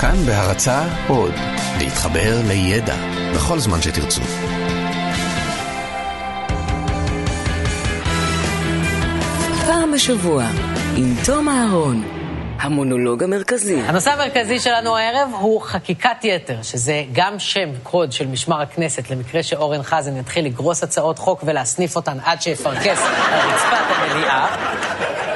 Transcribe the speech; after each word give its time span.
כאן 0.00 0.16
בהרצה 0.26 0.82
עוד, 1.08 1.34
להתחבר 1.78 2.40
לידע 2.48 2.96
בכל 3.34 3.58
זמן 3.58 3.82
שתרצו. 3.82 4.22
פעם 9.66 9.92
בשבוע, 9.94 10.44
עם 10.96 11.14
תום 11.24 11.48
אהרון, 11.48 12.02
המונולוג 12.58 13.22
המרכזי. 13.22 13.80
הנושא 13.80 14.10
המרכזי 14.10 14.58
שלנו 14.58 14.96
הערב 14.96 15.30
הוא 15.40 15.60
חקיקת 15.60 16.24
יתר, 16.24 16.62
שזה 16.62 17.04
גם 17.12 17.38
שם 17.38 17.68
קוד 17.82 18.12
של 18.12 18.26
משמר 18.26 18.60
הכנסת, 18.60 19.10
למקרה 19.10 19.42
שאורן 19.42 19.82
חזן 19.82 20.16
יתחיל 20.16 20.44
לגרוס 20.44 20.82
הצעות 20.82 21.18
חוק 21.18 21.44
ולהסניף 21.46 21.96
אותן 21.96 22.16
עד 22.24 22.42
שיפרכס 22.42 23.02
על 23.32 23.50
רצפת 23.50 23.84
המליאה. 23.88 24.46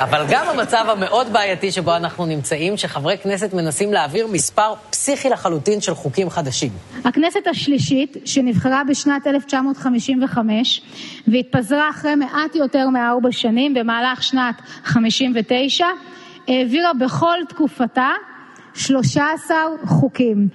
אבל 0.03 0.25
גם 0.31 0.47
המצב 0.49 0.85
המאוד 0.89 1.33
בעייתי 1.33 1.73
שבו 1.73 1.97
אנחנו 1.97 2.27
נמצאים, 2.27 2.77
שחברי 2.77 3.19
כנסת 3.19 3.55
מנסים 3.55 3.93
להעביר 3.93 4.27
מספר 4.27 4.75
פסיכי 4.91 5.31
לחלוטין 5.31 5.81
של 5.81 5.95
חוקים 5.95 6.31
חדשים. 6.31 6.71
הכנסת 7.05 7.47
השלישית, 7.51 8.17
שנבחרה 8.25 8.83
בשנת 8.89 9.27
1955 9.27 10.83
והתפזרה 11.29 11.91
אחרי 11.91 12.15
מעט 12.15 12.55
יותר 12.55 12.89
מארבע 12.89 13.33
שנים, 13.33 13.75
במהלך 13.75 14.23
שנת 14.23 14.55
59, 14.85 15.87
העבירה 16.49 16.95
בכל 16.95 17.37
תקופתה 17.49 18.11
13 18.75 19.57
חוקים. 19.85 20.49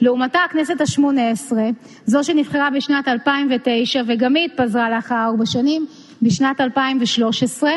לעומתה 0.00 0.38
הכנסת 0.38 0.80
השמונה 0.80 1.30
עשרה, 1.30 1.68
זו 2.06 2.24
שנבחרה 2.24 2.68
בשנת 2.76 3.08
2009 3.08 4.02
וגם 4.06 4.34
היא 4.34 4.44
התפזרה 4.44 4.90
לאחר 4.90 5.24
ארבע 5.24 5.46
שנים, 5.46 5.86
בשנת 6.22 6.60
2013, 6.60 7.70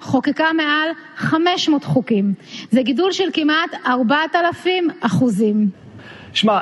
חוקקה 0.00 0.52
מעל 0.52 0.88
500 1.16 1.84
חוקים. 1.84 2.34
זה 2.70 2.82
גידול 2.82 3.12
של 3.12 3.28
כמעט 3.32 3.70
4,000 3.86 4.88
אחוזים. 5.00 5.79
שמע, 6.32 6.60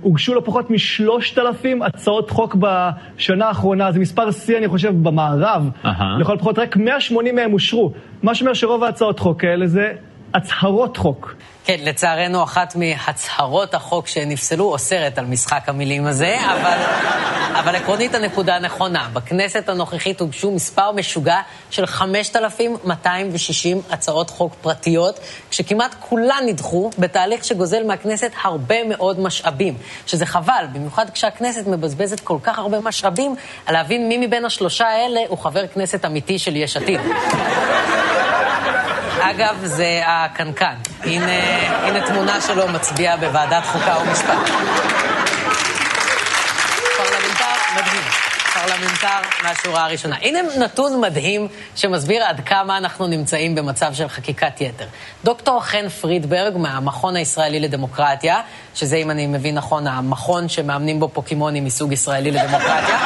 הוגשו 0.00 0.34
לא 0.34 0.42
פחות 0.44 0.70
משלושת 0.70 1.38
אלפים 1.38 1.82
הצעות 1.82 2.30
חוק 2.30 2.56
בשנה 2.58 3.46
האחרונה, 3.46 3.92
זה 3.92 3.98
מספר 4.00 4.30
שיא, 4.30 4.58
אני 4.58 4.68
חושב, 4.68 4.94
במערב. 5.02 5.70
Uh-huh. 5.84 5.88
לכל 6.20 6.36
פחות 6.38 6.58
רק 6.58 6.76
180 6.76 7.34
מהם 7.34 7.52
אושרו. 7.52 7.92
מה 8.22 8.34
שאומר 8.34 8.54
שרוב 8.54 8.84
ההצעות 8.84 9.18
חוק 9.18 9.44
האלה 9.44 9.66
זה 9.66 9.92
הצהרות 10.34 10.96
חוק. 10.96 11.34
כן, 11.64 11.76
לצערנו 11.82 12.42
אחת 12.42 12.76
מהצהרות 12.76 13.74
החוק 13.74 14.06
שנפסלו 14.06 14.64
אוסרת 14.64 15.18
על 15.18 15.24
משחק 15.26 15.68
המילים 15.68 16.06
הזה, 16.06 16.36
אבל, 16.52 16.78
אבל 17.60 17.76
עקרונית 17.76 18.14
הנקודה 18.14 18.58
נכונה. 18.58 19.08
בכנסת 19.12 19.68
הנוכחית 19.68 20.20
הוגשו 20.20 20.50
מספר 20.50 20.92
משוגע 20.92 21.40
של 21.70 21.86
5,260 21.86 23.80
הצעות 23.90 24.30
חוק 24.30 24.54
פרטיות, 24.62 25.20
כשכמעט 25.50 25.94
כולן 26.00 26.42
נדחו 26.46 26.90
בתהליך 26.98 27.44
שגוזל 27.44 27.86
מהכנסת 27.86 28.32
הרבה 28.42 28.84
מאוד 28.84 29.20
משאבים. 29.20 29.74
שזה 30.06 30.26
חבל, 30.26 30.64
במיוחד 30.72 31.10
כשהכנסת 31.10 31.66
מבזבזת 31.66 32.20
כל 32.20 32.38
כך 32.42 32.58
הרבה 32.58 32.80
משאבים, 32.80 33.34
על 33.66 33.74
להבין 33.74 34.08
מי 34.08 34.26
מבין 34.26 34.44
השלושה 34.44 34.86
האלה 34.86 35.20
הוא 35.28 35.38
חבר 35.38 35.66
כנסת 35.66 36.04
אמיתי 36.04 36.38
של 36.38 36.56
יש 36.56 36.76
עתיד. 36.76 37.00
אגב, 39.20 39.56
זה 39.64 40.00
הקנקן. 40.06 40.74
הנה, 41.00 41.32
הנה 41.86 42.06
תמונה 42.06 42.40
שלו 42.40 42.68
מצביע 42.68 43.16
בוועדת 43.16 43.64
חוקה 43.64 43.96
ומשפט. 43.98 44.48
פרלמנטר 46.96 47.44
מדהים. 47.76 48.02
פרלמנטר 48.54 49.28
מהשורה 49.42 49.84
הראשונה. 49.84 50.16
הנה 50.22 50.38
נתון 50.58 51.00
מדהים 51.00 51.48
שמסביר 51.76 52.24
עד 52.24 52.40
כמה 52.46 52.76
אנחנו 52.76 53.06
נמצאים 53.06 53.54
במצב 53.54 53.94
של 53.94 54.08
חקיקת 54.08 54.60
יתר. 54.60 54.86
דוקטור 55.24 55.60
חן 55.60 55.88
פרידברג 55.88 56.56
מהמכון 56.56 57.16
הישראלי 57.16 57.60
לדמוקרטיה, 57.60 58.40
שזה, 58.74 58.96
אם 58.96 59.10
אני 59.10 59.26
מבין 59.26 59.54
נכון, 59.54 59.86
המכון 59.86 60.48
שמאמנים 60.48 61.00
בו 61.00 61.08
פוקימונים 61.08 61.64
מסוג 61.64 61.92
ישראלי 61.92 62.30
לדמוקרטיה, 62.30 62.98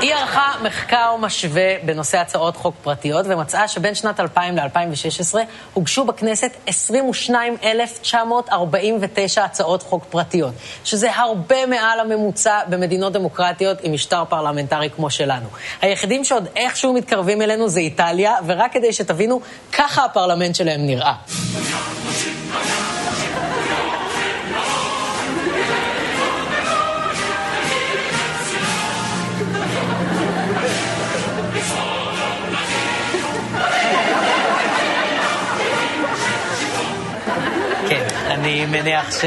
היא 0.00 0.14
ערכה 0.14 0.52
מחקר 0.62 1.16
משווה 1.20 1.74
בנושא 1.84 2.18
הצעות 2.18 2.56
חוק 2.56 2.74
פרטיות 2.82 3.26
ומצאה 3.28 3.68
שבין 3.68 3.94
שנת 3.94 4.20
2000 4.20 4.56
ל-2016 4.56 5.34
הוגשו 5.74 6.04
בכנסת 6.04 6.50
22,949 6.66 9.44
הצעות 9.44 9.82
חוק 9.82 10.04
פרטיות, 10.10 10.54
שזה 10.84 11.14
הרבה 11.14 11.66
מעל 11.66 12.00
הממוצע 12.00 12.60
במדינות 12.68 13.12
דמוקרטיות 13.12 13.78
עם 13.82 13.92
משטר 13.92 14.24
פרלמנטרי 14.28 14.90
כמו 14.90 15.10
שלנו. 15.10 15.46
היחידים 15.82 16.24
שעוד 16.24 16.48
איכשהו 16.56 16.92
מתקרבים 16.92 17.42
אלינו 17.42 17.68
זה 17.68 17.80
איטליה, 17.80 18.34
ורק 18.46 18.72
כדי 18.72 18.92
שתבינו, 18.92 19.40
ככה 19.72 20.04
הפרלמנט 20.04 20.54
שלהם 20.54 20.86
נראה. 20.86 21.14
אני 38.44 38.66
מניח 38.66 39.20
ש... 39.20 39.24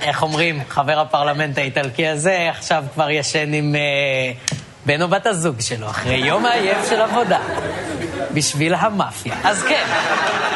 איך 0.00 0.22
אומרים, 0.22 0.60
חבר 0.68 1.00
הפרלמנט 1.00 1.58
האיטלקי 1.58 2.08
הזה 2.08 2.46
עכשיו 2.50 2.84
כבר 2.94 3.10
ישן 3.10 3.52
עם 3.52 3.74
uh, 3.74 4.54
בן 4.86 5.02
או 5.02 5.08
בת 5.08 5.26
הזוג 5.26 5.60
שלו, 5.60 5.90
אחרי 5.90 6.16
יום 6.16 6.46
העייף 6.46 6.88
של 6.88 7.00
עבודה, 7.00 7.38
בשביל 8.38 8.74
המאפיה. 8.74 9.34
אז 9.44 9.62
כן, 9.62 9.84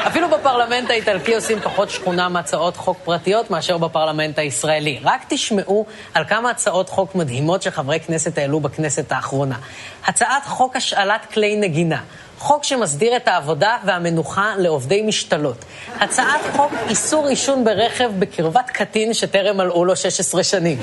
אפילו 0.06 0.28
בפרלמנט 0.28 0.90
האיטלקי 0.90 1.34
עושים 1.34 1.60
פחות 1.60 1.90
שכונה 1.90 2.28
מהצעות 2.28 2.76
חוק 2.76 2.98
פרטיות 3.04 3.50
מאשר 3.50 3.78
בפרלמנט 3.78 4.38
הישראלי. 4.38 5.00
רק 5.04 5.24
תשמעו 5.28 5.86
על 6.14 6.24
כמה 6.24 6.50
הצעות 6.50 6.88
חוק 6.88 7.14
מדהימות 7.14 7.62
שחברי 7.62 8.00
כנסת 8.00 8.38
העלו 8.38 8.60
בכנסת 8.60 9.12
האחרונה. 9.12 9.56
הצעת 10.06 10.44
חוק 10.46 10.76
השאלת 10.76 11.26
כלי 11.32 11.56
נגינה. 11.56 11.98
חוק 12.38 12.64
שמסדיר 12.64 13.16
את 13.16 13.28
העבודה 13.28 13.76
והמנוחה 13.84 14.52
לעובדי 14.58 15.02
משתלות. 15.02 15.64
הצעת 16.00 16.40
חוק 16.56 16.72
איסור 16.88 17.26
עישון 17.26 17.64
ברכב 17.64 18.10
בקרבת 18.18 18.70
קטין 18.70 19.14
שטרם 19.14 19.56
מלאו 19.56 19.84
לו 19.84 19.96
16 19.96 20.44
שנים. 20.44 20.78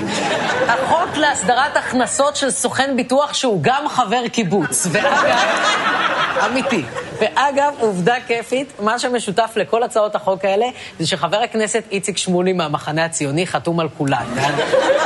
החוק 0.68 1.16
להסדרת 1.16 1.76
הכנסות 1.76 2.36
של 2.36 2.50
סוכן 2.50 2.96
ביטוח 2.96 3.34
שהוא 3.34 3.58
גם 3.62 3.88
חבר 3.88 4.28
קיבוץ. 4.28 4.86
ואגב, 4.90 5.99
אמיתי. 6.46 6.82
ואגב, 7.20 7.74
עובדה 7.78 8.14
כיפית, 8.26 8.72
מה 8.80 8.98
שמשותף 8.98 9.52
לכל 9.56 9.82
הצעות 9.82 10.14
החוק 10.14 10.44
האלה 10.44 10.66
זה 10.98 11.06
שחבר 11.06 11.36
הכנסת 11.36 11.84
איציק 11.90 12.16
שמולי 12.16 12.52
מהמחנה 12.52 13.04
הציוני 13.04 13.46
חתום 13.46 13.80
על 13.80 13.88
כולן. 13.98 14.24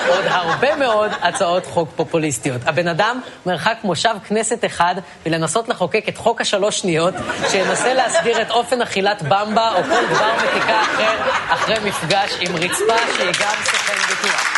עוד 0.09 0.25
הרבה 0.29 0.77
מאוד 0.77 1.11
הצעות 1.23 1.67
חוק 1.67 1.89
פופוליסטיות. 1.97 2.61
הבן 2.67 2.89
אדם 2.89 3.21
מרחק 3.47 3.77
מושב 3.85 4.15
כנסת 4.29 4.65
אחד 4.65 4.95
ולנסות 5.27 5.69
לחוקק 5.69 6.05
את 6.09 6.17
חוק 6.17 6.41
השלוש 6.41 6.79
שניות, 6.79 7.15
שינסה 7.51 7.95
להסדיר 7.95 8.43
את 8.43 8.51
אופן 8.51 8.83
אכילת 8.83 9.23
במבה 9.23 9.73
או 9.75 9.83
כל 9.83 10.15
דבר 10.15 10.33
מתיקה 10.37 10.83
אחר 10.83 11.15
אחרי 11.49 11.77
מפגש 11.85 12.33
עם 12.41 12.57
רצפה 12.57 12.97
שהיא 13.17 13.33
גם 13.41 13.55
סוכן 13.65 13.95
ביטוח. 14.09 14.55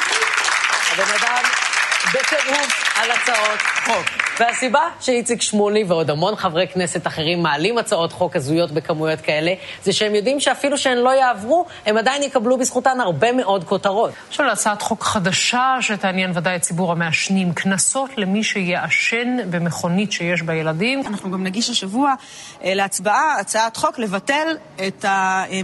הבן 0.92 1.12
אדם 1.20 1.42
בטירוף 2.14 2.85
על 2.96 3.10
הצעות 3.10 3.60
חוק. 3.84 4.26
והסיבה 4.40 4.80
שאיציק 5.00 5.42
שמולי 5.42 5.84
ועוד 5.84 6.10
המון 6.10 6.36
חברי 6.36 6.68
כנסת 6.68 7.06
אחרים 7.06 7.42
מעלים 7.42 7.78
הצעות 7.78 8.12
חוק 8.12 8.36
הזויות 8.36 8.70
בכמויות 8.70 9.20
כאלה, 9.20 9.54
זה 9.84 9.92
שהם 9.92 10.14
יודעים 10.14 10.40
שאפילו 10.40 10.78
שהן 10.78 10.98
לא 10.98 11.10
יעברו, 11.10 11.66
הם 11.86 11.96
עדיין 11.96 12.22
יקבלו 12.22 12.58
בזכותן 12.58 13.00
הרבה 13.00 13.32
מאוד 13.32 13.64
כותרות. 13.64 14.10
עכשיו 14.28 14.46
להצעת 14.46 14.82
חוק 14.82 15.02
חדשה 15.02 15.76
שתעניין 15.80 16.30
ודאי 16.34 16.56
את 16.56 16.62
ציבור 16.62 16.92
המעשנים, 16.92 17.52
קנסות 17.52 18.10
למי 18.16 18.44
שיעשן 18.44 19.36
במכונית 19.50 20.12
שיש 20.12 20.42
בה 20.42 20.54
ילדים. 20.54 21.02
אנחנו 21.06 21.30
גם 21.30 21.44
נגיש 21.44 21.70
השבוע 21.70 22.14
אה, 22.64 22.74
להצבעה 22.74 23.40
הצעת 23.40 23.76
חוק 23.76 23.98
לבטל 23.98 24.56
את 24.86 25.04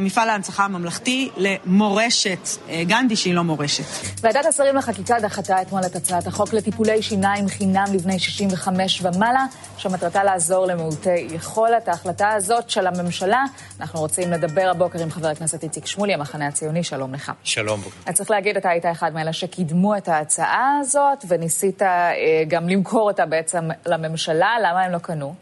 מפעל 0.00 0.30
ההנצחה 0.30 0.64
הממלכתי 0.64 1.30
למורשת 1.36 2.48
אה, 2.68 2.82
גנדי, 2.84 3.16
שהיא 3.16 3.34
לא 3.34 3.44
מורשת. 3.44 3.84
ועדת 4.20 4.46
השרים 4.46 4.76
לחקיקה 4.76 5.20
דחתה 5.20 5.62
אתמול 5.62 5.82
את 5.86 5.96
הצעת 5.96 6.26
החוק 6.26 6.52
לטיפולי 6.52 7.02
שיניים 7.02 7.21
חינם 7.48 7.84
לבני 7.94 8.18
65 8.18 9.02
ומעלה, 9.02 9.44
שמטרתה 9.76 10.24
לעזור 10.24 10.66
למעוטי 10.66 11.28
יכולת. 11.30 11.88
ההחלטה 11.88 12.32
הזאת 12.32 12.70
של 12.70 12.86
הממשלה, 12.86 13.44
אנחנו 13.80 14.00
רוצים 14.00 14.32
לדבר 14.32 14.70
הבוקר 14.70 15.02
עם 15.02 15.10
חבר 15.10 15.28
הכנסת 15.28 15.62
איציק 15.62 15.86
שמולי, 15.86 16.14
המחנה 16.14 16.46
הציוני, 16.46 16.84
שלום 16.84 17.14
לך. 17.14 17.32
שלום. 17.44 17.80
אני 18.06 18.14
צריך 18.14 18.30
להגיד, 18.30 18.56
אתה 18.56 18.70
היית 18.70 18.86
אחד 18.86 19.14
מאלה 19.14 19.32
שקידמו 19.32 19.96
את 19.96 20.08
ההצעה 20.08 20.78
הזאת, 20.80 21.24
וניסית 21.28 21.82
אה, 21.82 22.12
גם 22.48 22.68
למכור 22.68 23.10
אותה 23.10 23.26
בעצם 23.26 23.68
לממשלה, 23.86 24.56
למה 24.62 24.82
הם 24.82 24.92
לא 24.92 24.98
קנו? 24.98 25.34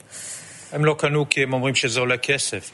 הם 0.73 0.85
לא 0.85 0.95
קנו 0.99 1.29
כי 1.31 1.43
הם 1.43 1.53
אומרים 1.53 1.75
שזה 1.75 2.01
עולה 2.01 2.17
כסף. 2.17 2.71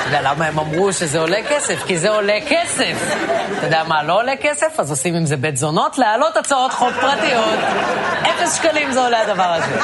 אתה 0.00 0.08
יודע 0.08 0.30
למה 0.30 0.46
הם 0.46 0.58
אמרו 0.58 0.92
שזה 0.92 1.18
עולה 1.20 1.38
כסף? 1.48 1.82
כי 1.86 1.98
זה 1.98 2.10
עולה 2.10 2.38
כסף. 2.48 3.14
אתה 3.58 3.66
יודע 3.66 3.84
מה 3.88 4.02
לא 4.02 4.16
עולה 4.18 4.36
כסף? 4.36 4.80
אז 4.80 4.90
עושים 4.90 5.14
עם 5.14 5.26
זה 5.26 5.36
בית 5.36 5.56
זונות, 5.56 5.98
להעלות 5.98 6.36
הצעות 6.36 6.72
חוק 6.72 6.92
פרטיות. 7.00 7.58
אפס 8.22 8.56
שקלים 8.56 8.92
זה 8.92 9.04
עולה 9.04 9.20
הדבר 9.22 9.42
הזה. 9.42 9.80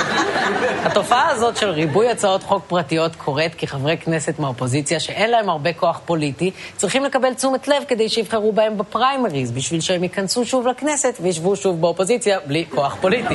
התופעה 0.84 1.30
הזאת 1.30 1.56
של 1.56 1.70
ריבוי 1.70 2.10
הצעות 2.10 2.42
חוק 2.42 2.64
פרטיות 2.68 3.16
קורית 3.16 3.54
כי 3.54 3.66
חברי 3.66 3.96
כנסת 3.96 4.38
מהאופוזיציה, 4.38 5.00
שאין 5.00 5.30
להם 5.30 5.48
הרבה 5.48 5.72
כוח 5.72 6.00
פוליטי, 6.04 6.50
צריכים 6.76 7.04
לקבל 7.04 7.34
תשומת 7.34 7.68
לב 7.68 7.82
כדי 7.88 8.08
שיבחרו 8.08 8.52
בהם 8.52 8.78
בפריימריז, 8.78 9.50
בשביל 9.50 9.80
שהם 9.80 10.02
ייכנסו 10.02 10.44
שוב 10.44 10.66
לכנסת 10.66 11.18
וישבו 11.20 11.56
שוב 11.56 11.80
באופוזיציה 11.80 12.38
בלי 12.46 12.64
כוח 12.70 12.96
פוליטי. 13.00 13.34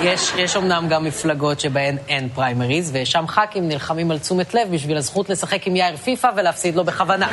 יש, 0.00 0.32
יש 0.36 0.56
אומנם 0.56 0.88
גם 0.88 1.04
מפלגות 1.04 1.60
שבהן 1.60 1.96
אין 2.08 2.28
פריימריז, 2.34 2.90
ושם 2.94 3.24
ח"כים 3.28 3.68
נלחמים 3.68 4.10
על 4.10 4.18
תשומת 4.18 4.54
לב 4.54 4.68
בשביל 4.70 4.96
הזכות 4.96 5.30
לשחק 5.30 5.66
עם 5.66 5.76
יאיר 5.76 5.96
פיפא 6.04 6.30
ולהפסיד 6.36 6.74
לו 6.76 6.84
בכוונה. 6.84 7.28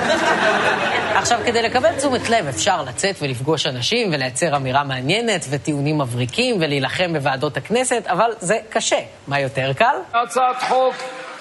עכשיו, 1.16 1.40
כדי 1.46 1.62
לקבל 1.62 1.96
תשומת 1.98 2.30
לב 2.30 2.48
אפשר 2.48 2.82
לצאת 2.82 3.16
ולפגוש 3.22 3.68
אנשים 3.68 4.10
ולייצר 4.14 4.56
אמירה 4.56 4.84
מעניינת 4.84 5.46
וטיעונים 5.50 5.98
מבריקים 5.98 6.56
ולהילחם 6.60 7.14
בוועדות 7.14 7.58
הכנסת, 7.58 8.04
אבל 8.08 8.32
זה 8.40 8.58
קשה. 8.70 9.00
מה 9.28 9.40
יותר 9.40 9.74
קל? 9.74 9.96
הצעת 10.14 10.64
חוק 10.64 10.96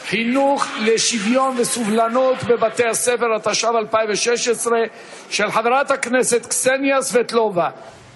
חינוך 0.07 0.67
לשוויון 0.81 1.57
וסובלנות 1.59 2.45
בבתי 2.45 2.87
הספר, 2.87 3.35
התשע"ב 3.37 3.77
2016, 3.77 4.79
של 5.31 5.51
חברת 5.51 5.91
הכנסת 5.91 6.47
קסניה 6.47 7.03
סבטלובה. 7.03 7.69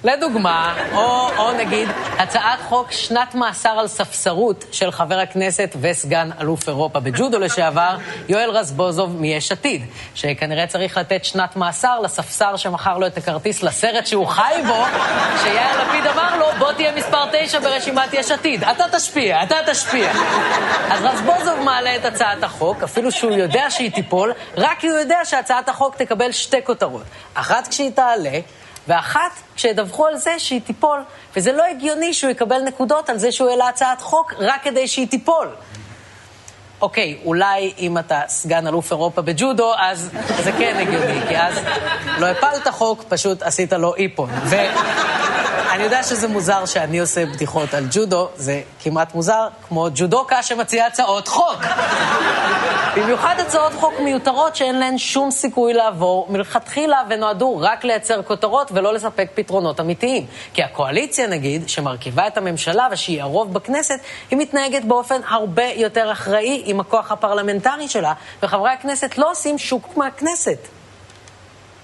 לדוגמה, 0.04 0.74
או, 0.92 1.28
או 1.38 1.52
נגיד 1.52 1.88
הצעת 2.18 2.58
חוק 2.68 2.92
שנת 2.92 3.34
מאסר 3.34 3.68
על 3.68 3.88
ספסרות 3.88 4.64
של 4.72 4.90
חבר 4.90 5.18
הכנסת 5.18 5.76
וסגן 5.80 6.30
אלוף 6.40 6.68
אירופה 6.68 7.00
בג'ודו 7.00 7.38
לשעבר, 7.38 7.96
יואל 8.28 8.50
רזבוזוב 8.50 9.20
מיש 9.20 9.52
עתיד, 9.52 9.82
שכנראה 10.14 10.66
צריך 10.66 10.98
לתת 10.98 11.24
שנת 11.24 11.56
מאסר 11.56 12.00
לספסר 12.00 12.56
שמכר 12.56 12.98
לו 12.98 13.06
את 13.06 13.16
הכרטיס 13.16 13.62
לסרט 13.62 14.06
שהוא 14.06 14.26
חי 14.26 14.54
בו, 14.66 14.84
שיאיר 15.42 15.82
לפיד 15.82 16.06
אמר 16.06 16.38
לו, 16.38 16.46
בוא 16.58 16.72
תהיה 16.72 16.92
מספר 16.92 17.24
תשע 17.32 17.58
ברשימת 17.58 18.12
יש 18.12 18.30
עתיד, 18.30 18.64
אתה 18.64 18.84
תשפיע, 18.92 19.42
אתה 19.42 19.56
תשפיע. 19.66 20.12
אז 20.90 21.04
רזבוזוב 21.04 21.60
מעלה 21.64 21.96
את 21.96 22.04
הצעת 22.04 22.42
החוק, 22.42 22.82
אפילו 22.82 23.12
שהוא 23.12 23.32
יודע 23.32 23.70
שהיא 23.70 23.90
תיפול, 23.90 24.32
רק 24.56 24.78
כי 24.78 24.88
הוא 24.88 24.98
יודע 24.98 25.18
שהצעת 25.24 25.68
החוק 25.68 25.96
תקבל 25.96 26.32
שתי 26.32 26.64
כותרות. 26.64 27.04
אחת 27.34 27.68
כשהיא 27.68 27.90
תעלה, 27.90 28.38
ואחת 28.88 29.30
כשידווחו 29.56 30.06
על 30.06 30.16
זה 30.16 30.38
שהיא 30.38 30.60
תיפול. 30.60 31.02
וזה 31.36 31.52
לא 31.52 31.64
הגיוני 31.64 32.14
שהוא 32.14 32.30
יקבל 32.30 32.62
נקודות 32.62 33.10
על 33.10 33.18
זה 33.18 33.32
שהוא 33.32 33.50
העלה 33.50 33.68
הצעת 33.68 34.00
חוק 34.00 34.34
רק 34.38 34.62
כדי 34.62 34.88
שהיא 34.88 35.08
תיפול. 35.08 35.48
אוקיי, 36.80 37.18
אולי 37.24 37.72
אם 37.78 37.98
אתה 37.98 38.20
סגן 38.28 38.66
אלוף 38.66 38.90
אירופה 38.90 39.22
בג'ודו, 39.22 39.72
אז 39.78 40.10
זה 40.42 40.52
כן 40.52 40.76
הגיוני, 40.80 41.20
כי 41.28 41.38
אז 41.38 41.60
לא 42.18 42.26
הפלת 42.26 42.68
חוק, 42.68 43.04
פשוט 43.08 43.42
עשית 43.42 43.72
לו 43.72 43.94
איפון. 43.94 44.30
ואני 45.74 45.84
יודע 45.84 46.02
שזה 46.02 46.28
מוזר 46.28 46.66
שאני 46.66 46.98
עושה 46.98 47.26
בדיחות 47.26 47.74
על 47.74 47.86
ג'ודו, 47.90 48.28
זה 48.36 48.62
כמעט 48.82 49.14
מוזר, 49.14 49.48
כמו 49.68 49.88
ג'ודוקה 49.94 50.42
שמציע 50.42 50.86
הצעות 50.86 51.28
חוק. 51.28 51.64
במיוחד 52.96 53.34
הצעות 53.38 53.72
חוק 53.72 53.94
מיותרות 54.04 54.56
שאין 54.56 54.78
להן 54.78 54.98
שום 54.98 55.30
סיכוי 55.30 55.72
לעבור 55.72 56.26
מלכתחילה 56.30 57.02
ונועדו 57.10 57.58
רק 57.60 57.84
לייצר 57.84 58.22
כותרות 58.22 58.72
ולא 58.74 58.94
לספק 58.94 59.28
פתרונות 59.34 59.80
אמיתיים. 59.80 60.26
כי 60.52 60.62
הקואליציה, 60.62 61.26
נגיד, 61.26 61.68
שמרכיבה 61.68 62.26
את 62.26 62.38
הממשלה 62.38 62.88
ושהיא 62.90 63.22
הרוב 63.22 63.54
בכנסת, 63.54 63.98
היא 64.30 64.38
מתנהגת 64.38 64.84
באופן 64.84 65.20
הרבה 65.28 65.66
יותר 65.76 66.12
אחראי 66.12 66.62
עם 66.64 66.80
הכוח 66.80 67.12
הפרלמנטרי 67.12 67.88
שלה, 67.88 68.12
וחברי 68.42 68.70
הכנסת 68.70 69.18
לא 69.18 69.30
עושים 69.30 69.58
שוק 69.58 69.96
מהכנסת. 69.96 70.58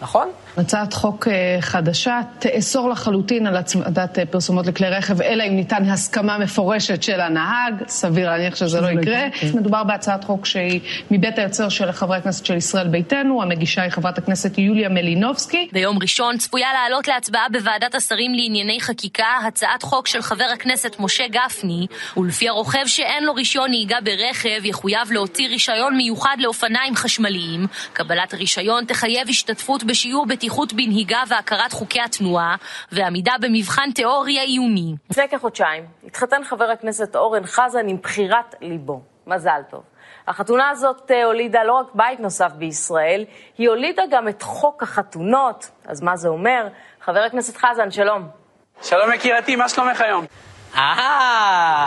נכון? 0.00 0.30
הצעת 0.56 0.92
חוק 0.92 1.28
אה, 1.28 1.56
חדשה 1.60 2.20
תאסור 2.38 2.88
לחלוטין 2.88 3.46
על 3.46 3.56
הצמדת 3.56 4.18
אה, 4.18 4.26
פרסומות 4.26 4.66
לכלי 4.66 4.88
רכב, 4.88 5.22
אלא 5.22 5.44
אם 5.48 5.56
ניתן 5.56 5.84
הסכמה 5.84 6.38
מפורשת 6.38 7.02
של 7.02 7.20
הנהג, 7.20 7.74
סביר 7.88 8.30
להניח 8.30 8.56
שזה 8.56 8.80
לא 8.80 8.88
יקרה. 8.88 9.28
מדובר 9.54 9.84
בהצעת 9.84 10.24
חוק 10.24 10.46
שהיא 10.46 10.80
מבית 11.10 11.38
היוצר 11.38 11.68
של 11.68 11.92
חברי 11.92 12.16
הכנסת 12.16 12.46
של 12.46 12.56
ישראל 12.56 12.88
ביתנו, 12.88 13.42
המגישה 13.42 13.82
היא 13.82 13.90
חברת 13.90 14.18
הכנסת 14.18 14.58
יוליה 14.58 14.88
מלינובסקי. 14.88 15.68
ביום 15.72 15.98
ראשון 16.02 16.38
צפויה 16.38 16.68
לעלות 16.72 17.08
להצבעה 17.08 17.46
בוועדת 17.52 17.94
השרים 17.94 18.34
לענייני 18.34 18.80
חקיקה 18.80 19.24
הצעת 19.46 19.82
חוק 19.82 20.06
של 20.06 20.22
חבר 20.22 20.48
הכנסת 20.54 20.96
משה 20.98 21.24
גפני, 21.28 21.86
ולפי 22.16 22.48
הרוכב 22.48 22.86
שאין 22.86 23.24
לו 23.24 23.34
רישיון 23.34 23.70
נהיגה 23.70 23.96
ברכב 24.04 24.64
יחויב 24.64 25.12
להוציא 25.12 25.48
רישיון 25.48 25.96
מיוחד 25.96 26.36
לאופניים 26.38 26.96
חשמליים. 26.96 27.66
קבלת 27.92 28.34
הרישיון 28.34 28.84
תחייב 28.84 29.28
השתתפות 29.28 29.84
בשיעור 29.84 30.26
בטיחות 30.40 30.72
בנהיגה 30.72 31.22
והכרת 31.28 31.72
חוקי 31.72 32.00
התנועה, 32.00 32.56
ועמידה 32.92 33.32
במבחן 33.40 33.90
תיאוריה 33.94 34.42
עיוני. 34.42 34.94
לפני 35.10 35.28
כחודשיים 35.28 35.86
התחתן 36.06 36.44
חבר 36.44 36.64
הכנסת 36.64 37.16
אורן 37.16 37.46
חזן 37.46 37.88
עם 37.88 37.96
בחירת 37.96 38.54
ליבו. 38.60 39.00
מזל 39.26 39.60
טוב. 39.70 39.82
החתונה 40.28 40.70
הזאת 40.70 41.10
אה, 41.10 41.24
הולידה 41.24 41.64
לא 41.64 41.72
רק 41.72 41.86
בית 41.94 42.20
נוסף 42.20 42.52
בישראל, 42.52 43.24
היא 43.58 43.68
הולידה 43.68 44.02
גם 44.10 44.28
את 44.28 44.42
חוק 44.42 44.82
החתונות. 44.82 45.70
אז 45.86 46.02
מה 46.02 46.16
זה 46.16 46.28
אומר? 46.28 46.68
חבר 47.04 47.20
הכנסת 47.20 47.56
חזן, 47.56 47.90
שלום. 47.90 48.28
שלום 48.82 49.12
יקירתי, 49.12 49.56
מה 49.56 49.68
שלומך 49.68 50.00
היום? 50.00 50.24
אה, 50.76 51.86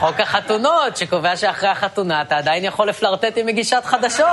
חוק 0.00 0.20
החתונות, 0.20 0.96
שקובע 0.96 1.36
שאחרי 1.36 1.68
החתונה 1.68 2.22
אתה 2.22 2.36
עדיין 2.36 2.64
יכול 2.64 2.88
לפלרטט 2.88 3.32
עם 3.36 3.46
מגישת 3.46 3.82
חדשות. 3.84 4.26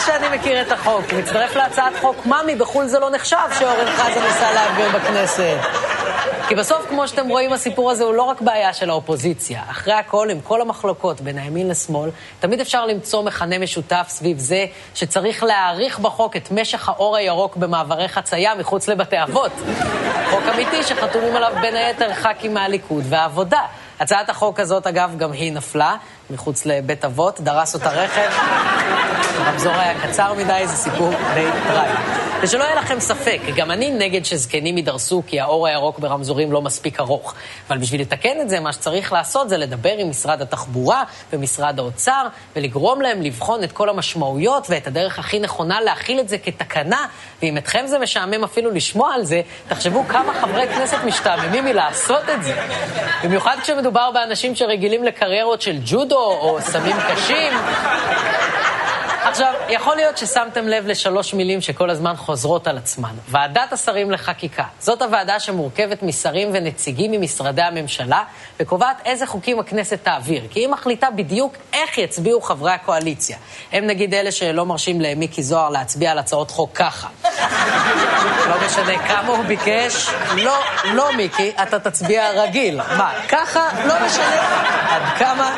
בטח 0.00 0.06
שאני 0.06 0.36
מכיר 0.38 0.62
את 0.62 0.72
החוק. 0.72 1.12
מצטרף 1.12 1.56
להצעת 1.56 1.92
חוק 2.00 2.26
מאמי, 2.26 2.56
בחו"ל 2.56 2.86
זה 2.86 2.98
לא 2.98 3.10
נחשב 3.10 3.36
שאורן 3.58 3.86
חזן 3.86 4.22
ניסה 4.22 4.52
להעביר 4.52 4.88
בכנסת. 4.88 5.56
כי 6.48 6.54
בסוף, 6.54 6.86
כמו 6.88 7.08
שאתם 7.08 7.28
רואים, 7.28 7.52
הסיפור 7.52 7.90
הזה 7.90 8.04
הוא 8.04 8.14
לא 8.14 8.22
רק 8.22 8.40
בעיה 8.40 8.72
של 8.72 8.90
האופוזיציה. 8.90 9.62
אחרי 9.70 9.92
הכל, 9.92 10.28
עם 10.30 10.40
כל 10.40 10.60
המחלוקות 10.60 11.20
בין 11.20 11.38
הימין 11.38 11.68
לשמאל, 11.68 12.10
תמיד 12.40 12.60
אפשר 12.60 12.86
למצוא 12.86 13.22
מכנה 13.22 13.58
משותף 13.58 14.06
סביב 14.08 14.38
זה 14.38 14.66
שצריך 14.94 15.44
להאריך 15.44 15.98
בחוק 15.98 16.36
את 16.36 16.50
משך 16.50 16.88
האור 16.88 17.16
הירוק 17.16 17.56
במעברי 17.56 18.08
חצייה 18.08 18.54
מחוץ 18.54 18.88
לבתי 18.88 19.22
אבות. 19.22 19.52
חוק 20.30 20.42
אמיתי 20.54 20.82
שחתומים 20.82 21.36
עליו 21.36 21.52
בין 21.60 21.76
היתר 21.76 22.14
ח"כים 22.14 22.54
מהליכוד 22.54 23.04
והעבודה. 23.08 23.60
הצעת 24.00 24.28
החוק 24.28 24.60
הזאת, 24.60 24.86
אגב, 24.86 25.14
גם 25.16 25.32
היא 25.32 25.52
נפלה 25.52 25.96
מחוץ 26.30 26.66
לבית 26.66 27.04
אבות, 27.04 27.40
דרס 27.40 27.74
אותה 27.74 27.90
רכב, 27.90 28.30
הרמזור 29.38 29.72
היה 29.72 30.00
קצר 30.00 30.34
מדי, 30.34 30.62
זה 30.66 30.76
סיפור 30.76 31.10
די 31.34 31.46
טראי. 31.68 32.19
ושלא 32.42 32.64
יהיה 32.64 32.74
לכם 32.74 33.00
ספק, 33.00 33.40
גם 33.56 33.70
אני 33.70 33.90
נגד 33.90 34.24
שזקנים 34.24 34.76
יידרסו 34.76 35.22
כי 35.26 35.40
האור 35.40 35.66
הירוק 35.66 35.98
ברמזורים 35.98 36.52
לא 36.52 36.62
מספיק 36.62 37.00
ארוך. 37.00 37.34
אבל 37.68 37.78
בשביל 37.78 38.00
לתקן 38.00 38.40
את 38.40 38.48
זה, 38.48 38.60
מה 38.60 38.72
שצריך 38.72 39.12
לעשות 39.12 39.48
זה 39.48 39.56
לדבר 39.56 39.92
עם 39.98 40.10
משרד 40.10 40.42
התחבורה 40.42 41.04
ומשרד 41.32 41.78
האוצר, 41.78 42.26
ולגרום 42.56 43.00
להם 43.00 43.22
לבחון 43.22 43.64
את 43.64 43.72
כל 43.72 43.88
המשמעויות 43.88 44.66
ואת 44.70 44.86
הדרך 44.86 45.18
הכי 45.18 45.38
נכונה 45.38 45.80
להכיל 45.80 46.20
את 46.20 46.28
זה 46.28 46.38
כתקנה, 46.38 47.06
ואם 47.42 47.58
אתכם 47.58 47.86
זה 47.86 47.98
משעמם 47.98 48.44
אפילו 48.44 48.70
לשמוע 48.70 49.14
על 49.14 49.24
זה, 49.24 49.40
תחשבו 49.68 50.04
כמה 50.08 50.34
חברי 50.40 50.68
כנסת 50.68 50.98
משתעממים 51.06 51.64
מלעשות 51.64 52.30
את 52.34 52.42
זה. 52.42 52.54
במיוחד 53.24 53.56
כשמדובר 53.62 54.10
באנשים 54.10 54.54
שרגילים 54.54 55.04
לקריירות 55.04 55.62
של 55.62 55.76
ג'ודו 55.84 56.16
או 56.16 56.58
סמים 56.60 56.96
קשים. 57.12 57.52
עכשיו, 59.30 59.54
יכול 59.68 59.96
להיות 59.96 60.18
ששמתם 60.18 60.68
לב 60.68 60.86
לשלוש 60.86 61.34
מילים 61.34 61.60
שכל 61.60 61.90
הזמן 61.90 62.16
חוזרות 62.16 62.66
על 62.66 62.78
עצמן. 62.78 63.10
ועדת 63.28 63.72
השרים 63.72 64.10
לחקיקה. 64.10 64.64
זאת 64.80 65.02
הוועדה 65.02 65.40
שמורכבת 65.40 66.02
משרים 66.02 66.50
ונציגים 66.52 67.10
ממשרדי 67.10 67.62
הממשלה, 67.62 68.22
וקובעת 68.60 68.96
איזה 69.04 69.26
חוקים 69.26 69.58
הכנסת 69.58 69.98
תעביר. 70.02 70.42
כי 70.50 70.60
היא 70.60 70.68
מחליטה 70.68 71.10
בדיוק 71.10 71.54
איך 71.72 71.98
יצביעו 71.98 72.40
חברי 72.40 72.72
הקואליציה. 72.72 73.36
הם 73.72 73.86
נגיד 73.86 74.14
אלה 74.14 74.32
שלא 74.32 74.66
מרשים 74.66 75.00
למיקי 75.00 75.42
זוהר 75.42 75.68
להצביע 75.68 76.10
על 76.10 76.18
הצעות 76.18 76.50
חוק 76.50 76.70
ככה. 76.74 77.08
לא 78.48 78.66
משנה 78.66 79.08
כמה 79.08 79.28
הוא 79.28 79.44
ביקש, 79.44 80.10
לא, 80.36 80.58
לא 80.84 81.12
מיקי, 81.16 81.52
אתה 81.62 81.78
תצביע 81.78 82.30
רגיל. 82.30 82.76
מה, 82.76 83.12
ככה? 83.28 83.68
לא 83.86 83.94
משנה 84.06 84.40
עד 84.88 85.18
כמה. 85.18 85.56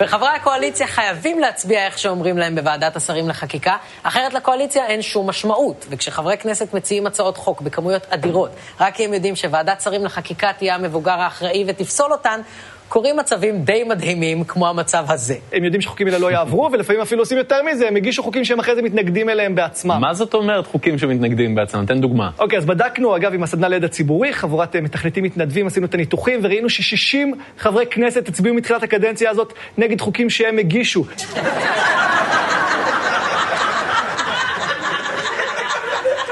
וחברי 0.00 0.28
הקואליציה 0.28 0.86
חייבים 0.86 1.38
להצביע 1.38 1.86
איך 1.86 1.98
שאומרים 1.98 2.38
להם 2.38 2.54
בוועדת 2.54 2.96
השרים 2.96 3.28
לחקיקה, 3.28 3.76
אחרת 4.02 4.34
לקואליציה 4.34 4.86
אין 4.86 5.02
שום 5.02 5.28
משמעות. 5.28 5.86
וכשחברי 5.90 6.38
כנסת 6.38 6.74
מציעים 6.74 7.06
הצעות 7.06 7.36
חוק 7.36 7.60
בכמויות 7.60 8.06
אדירות, 8.10 8.50
רק 8.80 8.94
כי 8.94 9.04
הם 9.04 9.14
יודעים 9.14 9.36
שוועדת 9.36 9.80
שרים 9.80 10.04
לחקיקה 10.04 10.52
תהיה 10.52 10.74
המבוגר 10.74 11.20
האחראי 11.20 11.64
ותפסול 11.66 12.12
אותן, 12.12 12.40
קורים 12.88 13.16
מצבים 13.16 13.62
די 13.62 13.84
מדהימים, 13.84 14.44
כמו 14.44 14.68
המצב 14.68 15.04
הזה. 15.08 15.34
הם 15.52 15.64
יודעים 15.64 15.80
שחוקים 15.80 16.06
האלה 16.06 16.18
לא 16.18 16.32
יעברו, 16.32 16.68
ולפעמים 16.72 17.02
אפילו 17.02 17.22
עושים 17.22 17.38
יותר 17.38 17.62
מזה, 17.62 17.88
הם 17.88 17.96
הגישו 17.96 18.22
חוקים 18.22 18.44
שהם 18.44 18.58
אחרי 18.58 18.74
זה 18.74 18.82
מתנגדים 18.82 19.28
אליהם 19.28 19.54
בעצמם. 19.54 20.00
מה 20.00 20.14
זאת 20.14 20.34
אומרת 20.34 20.66
חוקים 20.66 20.98
שמתנגדים 20.98 21.54
בעצמם? 21.54 21.86
תן 21.86 22.00
דוגמה. 22.00 22.30
אוקיי, 22.38 22.58
אז 22.58 22.66
בדקנו, 22.66 23.16
אגב, 23.16 23.34
עם 23.34 23.42
הסדנה 23.42 23.68
לידע 23.68 23.88
ציבורי, 23.88 24.32
חבורת 24.32 24.76
אה, 24.76 24.80
מתכנתים 24.80 25.24
מתנדבים, 25.24 25.66
עשינו 25.66 25.86
את 25.86 25.94
הניתוחים, 25.94 26.40
וראינו 26.42 26.70
ש-60 26.70 27.18
חברי 27.58 27.86
כנסת 27.86 28.28
הצביעו 28.28 28.54
מתחילת 28.54 28.82
הקדנציה 28.82 29.30
הזאת 29.30 29.52
נגד 29.78 30.00
חוקים 30.00 30.30
שהם 30.30 30.58
הגישו. 30.58 31.04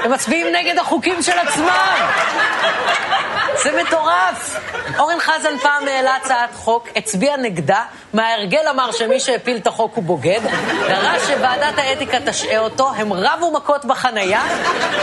הם 0.03 0.11
מצביעים 0.13 0.47
נגד 0.55 0.77
החוקים 0.77 1.21
של 1.21 1.31
עצמם! 1.31 3.16
זה 3.63 3.83
מטורף! 3.83 4.59
אורן 4.99 5.19
חזן 5.19 5.57
פעם 5.57 5.87
העלה 5.87 6.15
הצעת 6.15 6.49
חוק, 6.55 6.87
הצביע 6.95 7.37
נגדה, 7.37 7.83
מההרגל 8.13 8.67
אמר 8.69 8.91
שמי 8.91 9.19
שהפיל 9.19 9.57
את 9.57 9.67
החוק 9.67 9.95
הוא 9.95 10.03
בוגד, 10.03 10.39
דרש 10.87 11.21
שוועדת 11.27 11.77
האתיקה 11.77 12.17
תשעה 12.25 12.57
אותו, 12.59 12.91
הם 12.95 13.13
רבו 13.13 13.51
מכות 13.51 13.85
בחנייה, 13.85 14.43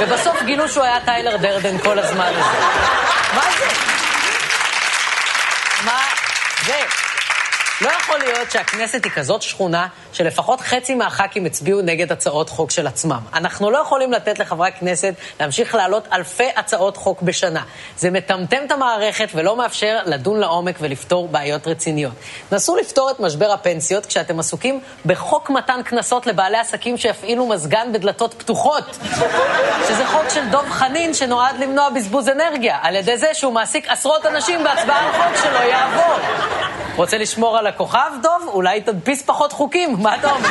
ובסוף 0.00 0.42
גילו 0.42 0.68
שהוא 0.68 0.84
היה 0.84 1.00
טיילר 1.04 1.37
דרדן 1.37 1.78
כל 1.78 1.99
הזמן 1.99 2.32
הזה. 2.37 2.58
מה 3.34 3.42
זה? 3.58 3.66
מה 5.84 6.00
זה? 6.66 7.03
לא 7.81 7.90
יכול 8.00 8.19
להיות 8.19 8.50
שהכנסת 8.50 9.04
היא 9.04 9.12
כזאת 9.12 9.43
שכונה 9.43 9.87
שלפחות 10.12 10.61
חצי 10.61 10.95
מהח"כים 10.95 11.45
הצביעו 11.45 11.83
נגד 11.83 12.12
הצעות 12.12 12.50
חוק 12.50 12.71
של 12.71 12.87
עצמם. 12.87 13.21
אנחנו 13.35 13.71
לא 13.71 13.78
יכולים 13.78 14.12
לתת 14.12 14.38
לחברי 14.38 14.69
הכנסת 14.69 15.14
להמשיך 15.40 15.75
להעלות 15.75 16.09
אלפי 16.12 16.49
הצעות 16.57 16.97
חוק 16.97 17.23
בשנה. 17.23 17.62
זה 17.97 18.11
מטמטם 18.11 18.64
את 18.66 18.73
המערכת 18.73 19.28
ולא 19.35 19.57
מאפשר 19.57 19.99
לדון 20.07 20.40
לעומק 20.40 20.76
ולפתור 20.81 21.28
בעיות 21.28 21.66
רציניות. 21.66 22.12
נסו 22.52 22.76
לפתור 22.76 23.11
את 23.11 23.21
משבר 23.21 23.52
הפנסיות 23.52 24.07
כשאתם 24.07 24.38
עסוקים 24.38 24.81
בחוק 25.07 25.50
מתן 25.50 25.81
קנסות 25.85 26.26
לבעלי 26.26 26.59
עסקים 26.59 26.97
שיפעילו 26.97 27.47
מזגן 27.47 27.93
בדלתות 27.93 28.35
פתוחות. 28.35 28.99
שזה 29.88 30.07
חוק 30.07 30.28
של 30.28 30.49
דב 30.49 30.71
חנין 30.71 31.14
שנועד 31.14 31.57
למנוע 31.61 31.90
בזבוז 31.90 32.28
אנרגיה, 32.28 32.78
על 32.83 32.97
ידי 32.97 33.16
זה 33.16 33.35
שהוא 33.35 33.52
מעסיק 33.52 33.88
עשרות 33.88 34.26
אנשים 34.26 34.64
בהצבעה 34.64 35.07
על 35.07 35.12
חוק 35.12 35.43
שלא 35.43 35.59
יעבור. 35.59 36.74
רוצה 36.97 37.19
לשמור 37.19 37.59
על 37.59 37.67
הכוכב, 37.67 38.11
דוב? 38.23 38.49
אולי 38.53 38.81
תדפיס 38.81 39.23
פחות 39.23 39.53
חוקים, 39.53 39.97
מה 40.03 40.17
אתה 40.17 40.31
אומר? 40.31 40.49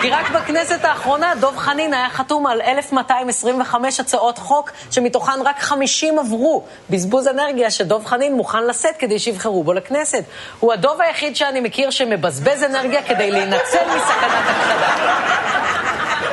כי 0.00 0.10
רק 0.10 0.30
בכנסת 0.30 0.84
האחרונה 0.84 1.34
דב 1.40 1.56
חנין 1.56 1.94
היה 1.94 2.08
חתום 2.10 2.46
על 2.46 2.60
1,225 2.62 4.00
הצעות 4.00 4.38
חוק, 4.38 4.70
שמתוכן 4.90 5.42
רק 5.44 5.58
50 5.58 6.18
עברו. 6.18 6.64
בזבוז 6.90 7.28
אנרגיה 7.28 7.70
שדב 7.70 8.04
חנין 8.04 8.34
מוכן 8.34 8.66
לשאת 8.66 8.96
כדי 8.98 9.18
שיבחרו 9.18 9.64
בו 9.64 9.72
לכנסת. 9.72 10.24
הוא 10.60 10.72
הדוב 10.72 11.00
היחיד 11.00 11.36
שאני 11.36 11.60
מכיר 11.60 11.90
שמבזבז 11.90 12.64
אנרגיה 12.64 13.02
כדי 13.02 13.30
להינצל 13.30 13.84
מסכנת 13.96 14.44
הכחדה. 14.48 15.45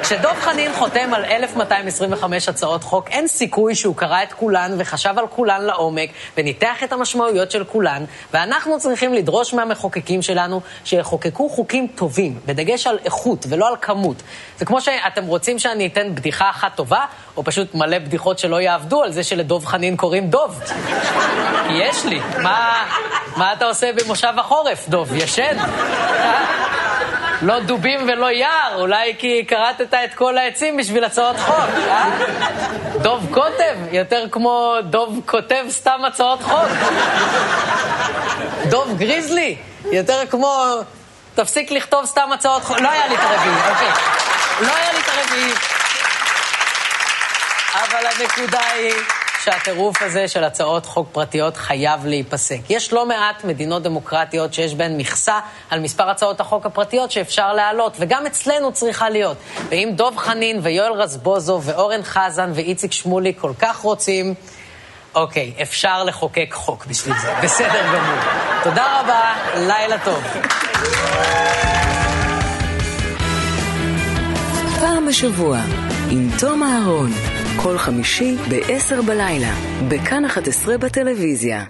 כשדב 0.04 0.34
חנין 0.42 0.74
חותם 0.74 1.14
על 1.14 1.26
1,225 1.26 2.50
הצעות 2.50 2.84
חוק, 2.84 3.10
אין 3.10 3.28
סיכוי 3.28 3.76
שהוא 3.76 3.96
קרא 3.96 4.24
את 4.24 4.34
כולן 4.34 4.76
וחשב 4.78 5.14
על 5.18 5.28
כולן 5.28 5.62
לעומק, 5.62 6.10
וניתח 6.38 6.84
את 6.84 6.94
המשמעויות 6.94 7.52
של 7.52 7.64
כולן, 7.64 8.04
ואנחנו 8.34 8.80
צריכים 8.80 9.14
לדרוש 9.14 9.54
מהמחוקקים 9.54 10.22
שלנו 10.22 10.62
שיחוקקו 10.84 11.50
חוקים 11.50 11.88
טובים, 11.96 12.40
בדגש 12.46 12.88
על 12.88 13.00
איכות 13.06 13.46
ולא 13.50 13.68
על 13.68 13.76
כמות. 13.82 14.24
זה 14.58 14.66
כמו 14.66 14.82
שאתם 14.82 15.26
רוצים 15.26 15.60
שאני 15.60 15.88
אתן 15.88 16.16
בדיחה 16.16 16.50
אחת 16.50 16.76
טובה, 16.76 17.06
או 17.38 17.44
פשוט 17.44 17.76
מלא 17.76 18.00
בדיחות 18.00 18.40
שלא 18.40 18.62
יעבדו 18.62 19.04
על 19.04 19.12
זה 19.12 19.24
שלדב 19.24 19.66
חנין 19.66 19.98
קוראים 19.98 20.30
דוב. 20.30 20.60
כי 21.68 21.74
יש 21.74 22.06
לי. 22.06 22.20
מה, 22.42 22.86
מה 23.38 23.54
אתה 23.54 23.66
עושה 23.66 23.92
במושב 23.94 24.34
החורף, 24.38 24.90
דוב? 24.90 25.16
ישן? 25.16 25.58
לא 27.42 27.60
דובים 27.60 28.00
ולא 28.08 28.32
יער, 28.32 28.76
אולי 28.76 29.16
כי 29.20 29.46
כרתת 29.48 29.94
את 29.94 30.14
כל 30.14 30.38
העצים 30.38 30.78
בשביל 30.78 31.04
הצעות 31.04 31.38
חוק, 31.40 31.70
אה? 31.88 32.10
דוב 33.02 33.28
כותב, 33.34 33.76
יותר 33.92 34.26
כמו 34.32 34.76
דוב 34.84 35.22
כותב 35.26 35.66
סתם 35.70 36.06
הצעות 36.08 36.42
חוק. 36.42 36.70
דוב 38.70 38.98
גריזלי, 38.98 39.56
יותר 39.92 40.28
כמו 40.30 40.64
תפסיק 41.36 41.72
לכתוב 41.72 42.06
סתם 42.06 42.32
הצעות 42.34 42.64
חוק. 42.64 42.80
לא 42.80 42.90
היה 42.90 43.08
לי 43.08 43.16
את 43.16 43.20
הרביעי, 43.20 43.70
אוקיי. 43.70 43.92
לא 44.62 44.76
היה 44.76 44.94
לי 44.94 45.00
את 45.00 45.10
הרביעי. 45.10 45.54
אבל 47.74 48.08
הנקודה 48.08 48.60
היא... 48.74 48.94
שהטירוף 49.44 50.02
הזה 50.02 50.28
של 50.28 50.44
הצעות 50.44 50.86
חוק 50.86 51.08
פרטיות 51.12 51.58
חייב 51.58 52.06
להיפסק. 52.06 52.60
יש 52.70 52.94
לא 52.94 53.06
מעט 53.06 53.44
מדינות 53.44 53.84
דמוקרטיות 53.84 54.54
שיש 54.54 54.76
בהן 54.76 54.98
מכסה 54.98 55.40
על 55.70 55.80
מספר 55.80 56.10
הצעות 56.10 56.40
החוק 56.40 56.66
הפרטיות 56.66 57.12
שאפשר 57.12 57.54
להעלות, 57.54 57.98
וגם 58.00 58.26
אצלנו 58.26 58.72
צריכה 58.74 59.10
להיות. 59.10 59.38
ואם 59.70 59.90
דב 59.96 60.18
חנין 60.18 60.60
ויואל 60.64 60.92
רזבוזוב 60.92 61.64
ואורן 61.70 62.04
חזן 62.04 62.52
ואיציק 62.54 62.92
שמולי 62.92 63.34
כל 63.38 63.52
כך 63.60 63.78
רוצים, 63.78 64.34
אוקיי, 65.16 65.54
אפשר 65.62 66.04
לחוקק 66.04 66.54
חוק 66.54 66.86
בשביל 66.86 67.16
זה. 67.22 67.34
בסדר 67.44 67.84
גמור. 67.88 68.20
תודה 68.64 69.00
רבה, 69.00 69.34
לילה 69.56 69.98
טוב. 70.06 70.24
פעם 74.80 75.08
בשבוע, 75.08 75.58
עם 76.10 76.30
תום 76.40 76.64
אהרון. 76.64 77.33
כל 77.56 77.78
חמישי 77.78 78.36
ב-10 78.50 79.02
בלילה, 79.08 79.54
בכאן 79.88 80.26
11 80.26 80.78
בטלוויזיה. 80.78 81.64